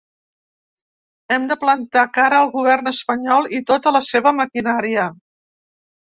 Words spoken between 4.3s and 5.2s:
maquinària.